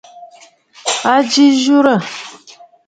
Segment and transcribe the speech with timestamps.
[1.11, 1.95] À jɨ nyurə.